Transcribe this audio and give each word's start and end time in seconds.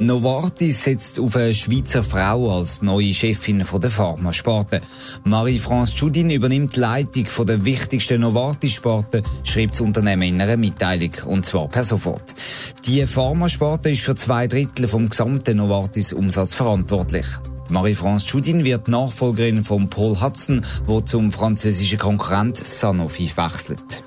Novartis 0.00 0.84
setzt 0.84 1.20
auf 1.20 1.36
eine 1.36 1.52
Schweizer 1.52 2.02
Frau 2.02 2.56
als 2.56 2.80
neue 2.80 3.12
Chefin 3.12 3.58
der 3.58 3.90
Pharmasparte. 3.90 4.80
Marie-France 5.24 5.94
Judin 5.94 6.30
übernimmt 6.30 6.74
die 6.74 6.80
Leitung 6.80 7.26
der 7.46 7.62
wichtigsten 7.66 8.22
Novartis-Sparte, 8.22 9.22
schreibt 9.44 9.74
das 9.74 9.82
Unternehmen 9.82 10.22
in 10.22 10.40
einer 10.40 10.56
Mitteilung, 10.56 11.12
und 11.26 11.44
zwar 11.44 11.68
per 11.68 11.84
sofort. 11.84 12.34
Die 12.86 13.06
Pharmasparte 13.06 13.90
ist 13.90 14.00
für 14.00 14.14
zwei 14.14 14.46
Drittel 14.46 14.88
vom 14.88 15.06
gesamten 15.06 15.58
Novartis-Umsatz 15.58 16.54
verantwortlich. 16.54 17.26
Marie-France 17.68 18.26
Judin 18.26 18.64
wird 18.64 18.88
Nachfolgerin 18.88 19.64
von 19.64 19.90
Paul 19.90 20.18
Hudson, 20.18 20.64
wo 20.86 21.02
zum 21.02 21.30
französischen 21.30 21.98
Konkurrent 21.98 22.56
Sanofi 22.56 23.30
wechselt. 23.36 24.02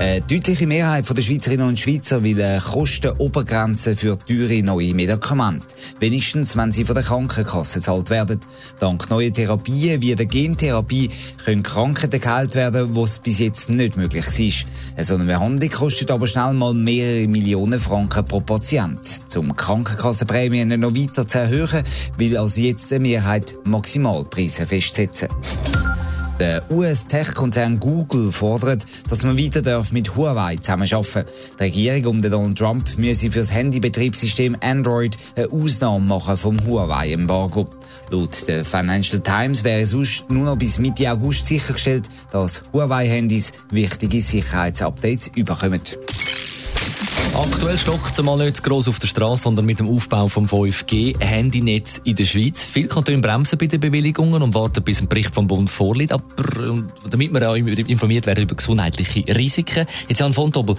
Eine 0.00 0.22
deutliche 0.22 0.66
Mehrheit 0.66 1.04
der 1.14 1.20
Schweizerinnen 1.20 1.68
und 1.68 1.78
Schweizer 1.78 2.22
will 2.22 2.40
eine 2.40 2.58
Kostenobergrenze 2.58 3.94
für 3.94 4.18
teure 4.18 4.62
neue 4.62 4.94
Medikamente. 4.94 5.66
Wenigstens, 5.98 6.56
wenn 6.56 6.72
sie 6.72 6.86
von 6.86 6.94
der 6.94 7.04
Krankenkasse 7.04 7.80
gezahlt 7.80 8.08
werden. 8.08 8.40
Dank 8.78 9.10
neuer 9.10 9.30
Therapien 9.30 10.00
wie 10.00 10.14
der 10.14 10.24
Gentherapie 10.24 11.10
können 11.44 11.62
Krankheiten 11.62 12.18
geheilt 12.18 12.54
werden, 12.54 12.96
was 12.96 13.18
bis 13.18 13.40
jetzt 13.40 13.68
nicht 13.68 13.98
möglich 13.98 14.24
ist. 14.40 15.06
So 15.06 15.16
eine 15.16 15.24
Behandlung 15.24 15.68
kostet 15.68 16.10
aber 16.10 16.26
schnell 16.26 16.54
mal 16.54 16.72
mehrere 16.72 17.28
Millionen 17.28 17.78
Franken 17.78 18.24
pro 18.24 18.40
Patient. 18.40 19.04
Zum 19.30 19.54
Krankenkassenprämien 19.54 20.80
noch 20.80 20.94
weiter 20.94 21.28
zu 21.28 21.40
erhöhen, 21.40 21.84
will 22.16 22.38
also 22.38 22.62
jetzt 22.62 22.90
eine 22.90 23.00
Mehrheit 23.00 23.54
Maximalpreise 23.64 24.66
festsetzen. 24.66 25.28
Der 26.40 26.62
US-Tech-Konzern 26.70 27.78
Google 27.78 28.32
fordert, 28.32 28.86
dass 29.10 29.22
man 29.22 29.36
weiter 29.36 29.60
darf 29.60 29.92
mit 29.92 30.16
Huawei 30.16 30.56
zusammenarbeiten 30.56 31.26
Die 31.58 31.62
Regierung 31.62 32.06
um 32.06 32.22
Donald 32.22 32.56
Trump 32.56 32.96
müsse 32.96 33.30
für 33.30 33.40
das 33.40 33.52
Handybetriebssystem 33.52 34.56
Android 34.62 35.18
eine 35.36 35.52
Ausnahme 35.52 36.06
machen 36.06 36.38
vom 36.38 36.56
Huawei-Embargo. 36.66 37.68
Laut 38.10 38.48
der 38.48 38.64
Financial 38.64 39.20
Times 39.20 39.64
wäre 39.64 39.84
sonst 39.84 40.30
nur 40.30 40.46
noch 40.46 40.56
bis 40.56 40.78
Mitte 40.78 41.12
August 41.12 41.44
sichergestellt, 41.44 42.08
dass 42.32 42.62
Huawei-Handys 42.72 43.52
wichtige 43.70 44.22
Sicherheitsupdates 44.22 45.30
überkommen. 45.34 45.82
Aktuell 47.34 47.78
stockt 47.78 48.18
es 48.18 48.22
mal 48.22 48.36
nicht 48.36 48.62
gross 48.62 48.88
auf 48.88 48.98
der 48.98 49.06
Straße, 49.06 49.44
sondern 49.44 49.64
mit 49.64 49.78
dem 49.78 49.88
Aufbau 49.88 50.28
vom 50.28 50.46
5G-Handynetz 50.46 52.00
in 52.04 52.16
der 52.16 52.24
Schweiz. 52.24 52.64
Viele 52.64 52.88
Kantone 52.88 53.18
bremsen 53.18 53.56
bei 53.56 53.66
den 53.66 53.80
Bewilligungen 53.80 54.42
und 54.42 54.54
warten, 54.54 54.82
bis 54.82 55.00
ein 55.00 55.08
Bericht 55.08 55.34
vom 55.34 55.46
Bund 55.46 55.70
vorliegt. 55.70 56.12
Aber 56.12 56.24
damit 57.08 57.32
wir 57.32 57.50
auch 57.50 57.54
informiert 57.54 58.26
werden 58.26 58.42
über 58.42 58.56
gesundheitliche 58.56 59.24
Risiken. 59.34 59.86
Jetzt 60.08 60.18
Jan 60.18 60.34
von 60.34 60.52
Tobel, 60.52 60.74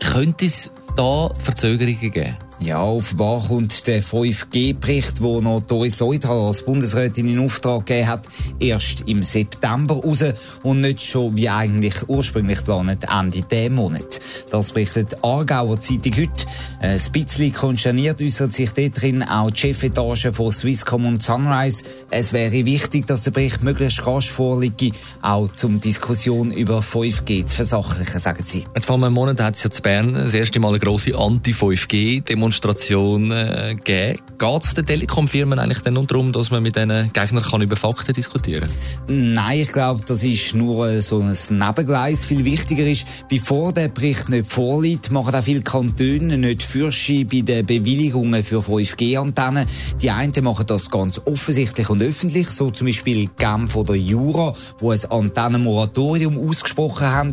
könnte 0.00 0.46
es 0.46 0.70
da 0.96 1.30
Verzögerungen 1.38 2.10
geben? 2.10 2.36
Ja, 2.64 2.80
offenbar 2.80 3.42
kommt 3.48 3.88
der 3.88 4.04
5G-Bericht, 4.04 5.20
wo 5.20 5.40
noch 5.40 5.62
Doris 5.62 5.98
Leuthal 5.98 6.46
als 6.46 6.62
Bundesrätin 6.62 7.26
in 7.26 7.40
Auftrag 7.40 7.86
gegeben 7.86 8.06
hat, 8.06 8.22
erst 8.60 9.08
im 9.08 9.24
September 9.24 9.96
raus 9.96 10.22
und 10.62 10.78
nicht 10.78 11.02
schon 11.02 11.36
wie 11.36 11.48
eigentlich 11.48 12.08
ursprünglich 12.08 12.58
geplant 12.58 13.04
Ende 13.10 13.42
diesen 13.42 13.74
Monat. 13.74 14.20
Das 14.52 14.70
berichtet 14.70 15.10
die 15.10 15.24
Aargauer 15.24 15.80
Zeitung 15.80 16.12
heute. 16.12 16.46
Ein 16.80 17.00
bisschen 17.12 17.52
konsterniert 17.52 18.22
äußert 18.22 18.52
sich 18.52 18.70
dort 18.70 19.02
drin 19.02 19.24
auch 19.24 19.50
die 19.50 19.58
Chefetage 19.58 20.32
von 20.32 20.52
Swisscom 20.52 21.06
und 21.06 21.20
Sunrise. 21.20 21.82
Es 22.10 22.32
wäre 22.32 22.64
wichtig, 22.64 23.08
dass 23.08 23.24
der 23.24 23.32
Bericht 23.32 23.64
möglichst 23.64 24.06
rasch 24.06 24.30
vorliege, 24.30 24.92
auch 25.20 25.48
zum 25.48 25.80
Diskussion 25.80 26.52
über 26.52 26.78
5G 26.78 27.44
zu 27.44 27.56
versachlichen, 27.56 28.20
sagen 28.20 28.44
sie. 28.44 28.66
Vor 28.80 28.96
einem 28.96 29.14
Monat 29.14 29.40
hat 29.40 29.56
es 29.56 29.64
ja 29.64 29.70
zu 29.70 29.82
Bern 29.82 30.14
das 30.14 30.34
erste 30.34 30.60
Mal 30.60 30.68
eine 30.68 30.78
grosse 30.78 31.18
Anti-5G-Demonstration 31.18 32.51
Demonstration 32.52 33.30
äh, 33.30 33.76
geben. 33.82 34.20
Geht 34.38 34.64
es 34.64 34.74
den 34.74 34.84
Telekom-Firmen 34.84 35.58
eigentlich 35.58 35.80
dann 35.80 35.94
nur 35.94 36.06
darum, 36.06 36.32
dass 36.32 36.50
man 36.50 36.62
mit 36.62 36.76
diesen 36.76 37.12
Gegnern 37.12 37.42
kann 37.42 37.62
über 37.62 37.76
Fakten 37.76 38.12
diskutieren 38.12 38.68
kann? 39.06 39.34
Nein, 39.34 39.60
ich 39.60 39.72
glaube, 39.72 40.02
das 40.06 40.22
ist 40.22 40.54
nur 40.54 40.88
äh, 40.88 41.00
so 41.00 41.20
ein 41.20 41.36
Nebengleis. 41.48 42.24
Viel 42.24 42.44
wichtiger 42.44 42.86
ist, 42.86 43.06
bevor 43.28 43.72
der 43.72 43.88
Bericht 43.88 44.28
nicht 44.28 44.50
vorliegt, 44.50 45.10
machen 45.10 45.34
auch 45.34 45.42
viele 45.42 45.62
Kantone 45.62 46.36
nicht 46.36 46.62
Fürsche 46.62 47.24
bei 47.24 47.40
den 47.40 47.64
Bewilligungen 47.64 48.42
für 48.42 48.58
5G-Antennen. 48.58 49.66
Die 50.00 50.10
einen 50.10 50.32
machen 50.42 50.66
das 50.66 50.90
ganz 50.90 51.20
offensichtlich 51.24 51.88
und 51.88 52.02
öffentlich, 52.02 52.50
so 52.50 52.70
zum 52.70 52.86
Beispiel 52.86 53.30
Genf 53.38 53.76
oder 53.76 53.94
Jura, 53.94 54.52
wo 54.78 54.90
ein 54.90 55.00
Antennenmoratorium 55.08 56.38
ausgesprochen 56.38 57.06
haben, 57.06 57.32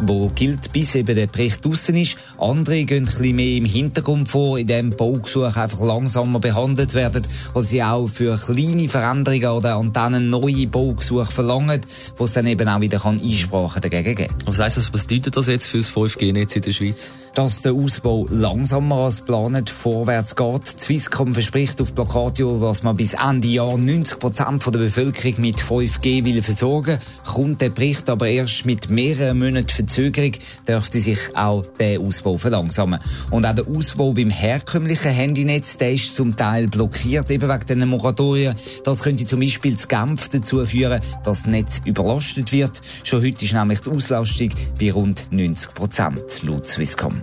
wo 0.00 0.28
gilt, 0.34 0.72
bis 0.72 0.94
eben 0.94 1.14
der 1.14 1.26
Bericht 1.26 1.64
draussen 1.64 1.96
ist. 1.96 2.16
Andere 2.38 2.84
gehen 2.84 3.04
ein 3.04 3.06
bisschen 3.06 3.36
mehr 3.36 3.56
im 3.56 3.64
Hintergrund 3.64 4.28
vor, 4.28 4.57
in 4.58 4.66
dem 4.66 4.90
Baugesuch 4.90 5.56
einfach 5.56 5.80
langsamer 5.80 6.40
behandelt 6.40 6.94
werden, 6.94 7.26
weil 7.54 7.64
sie 7.64 7.82
auch 7.82 8.08
für 8.08 8.36
kleine 8.36 8.88
Veränderungen 8.88 9.46
oder 9.46 9.76
Antennen 9.76 10.28
neue 10.28 10.66
Baugesuche 10.66 11.26
verlangen, 11.26 11.80
wo 12.16 12.24
es 12.24 12.32
dann 12.32 12.46
eben 12.46 12.68
auch 12.68 12.80
wieder 12.80 13.04
Einsprachen 13.04 13.80
dagegen 13.80 14.16
geben 14.16 14.28
kann. 14.28 14.46
Was 14.46 14.58
heisst 14.58 14.76
das, 14.76 14.92
was 14.92 15.06
bedeutet 15.06 15.36
das 15.36 15.46
jetzt 15.46 15.66
für 15.66 15.78
das 15.78 15.90
5G-Netz 15.90 16.56
in 16.56 16.62
der 16.62 16.72
Schweiz? 16.72 17.12
Dass 17.34 17.62
der 17.62 17.72
Ausbau 17.72 18.26
langsamer 18.30 18.96
als 18.96 19.18
geplant 19.18 19.70
vorwärts 19.70 20.36
geht. 20.36 20.66
Swisscom 20.66 21.32
verspricht 21.32 21.80
auf 21.80 21.94
Plakatio, 21.94 22.58
dass 22.60 22.82
man 22.82 22.96
bis 22.96 23.14
Ende 23.14 23.48
Jahr 23.48 23.78
90 23.78 24.18
Prozent 24.18 24.66
der 24.66 24.78
Bevölkerung 24.78 25.34
mit 25.38 25.56
5G 25.56 26.24
will 26.24 26.42
versorgen. 26.42 26.98
Kommt 27.24 27.60
der 27.60 27.70
Bericht 27.70 28.10
aber 28.10 28.28
erst 28.28 28.66
mit 28.66 28.90
mehreren 28.90 29.38
Monaten 29.38 29.68
Verzögerung, 29.68 30.32
dürfte 30.66 31.00
sich 31.00 31.18
auch 31.34 31.64
der 31.78 32.00
Ausbau 32.00 32.36
verlangsamen. 32.36 33.00
Und 33.30 33.46
auch 33.46 33.54
der 33.54 33.66
Ausbau 33.66 34.12
beim 34.12 34.30
herkömmlichen 34.30 35.10
Handynetz, 35.10 35.76
der 35.76 35.92
ist 35.92 36.14
zum 36.14 36.36
Teil 36.36 36.68
blockiert, 36.68 37.30
eben 37.30 37.48
wegen 37.48 37.66
diesen 37.66 37.88
Moratorien. 37.88 38.54
Das 38.84 39.02
könnte 39.02 39.26
zum 39.26 39.40
Beispiel 39.40 39.76
zu 39.76 39.88
Genf 39.88 40.28
dazu 40.28 40.64
führen, 40.66 41.00
dass 41.24 41.38
das 41.38 41.46
Netz 41.46 41.80
überlastet 41.84 42.52
wird. 42.52 42.80
Schon 43.04 43.22
heute 43.22 43.44
ist 43.44 43.52
nämlich 43.52 43.80
die 43.80 43.90
Auslastung 43.90 44.50
bei 44.78 44.92
rund 44.92 45.30
90 45.30 45.74
Prozent, 45.74 46.42
laut 46.42 46.66
Swisscom. 46.66 47.22